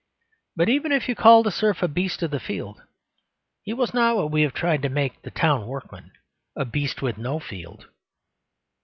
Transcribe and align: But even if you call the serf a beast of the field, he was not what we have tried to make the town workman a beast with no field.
But 0.55 0.67
even 0.67 0.91
if 0.91 1.07
you 1.07 1.13
call 1.13 1.43
the 1.43 1.51
serf 1.51 1.83
a 1.83 1.87
beast 1.87 2.23
of 2.23 2.31
the 2.31 2.39
field, 2.39 2.81
he 3.61 3.71
was 3.71 3.93
not 3.93 4.15
what 4.15 4.31
we 4.31 4.41
have 4.41 4.51
tried 4.55 4.81
to 4.81 4.89
make 4.89 5.21
the 5.21 5.29
town 5.29 5.67
workman 5.67 6.11
a 6.55 6.65
beast 6.65 7.03
with 7.03 7.19
no 7.19 7.37
field. 7.39 7.85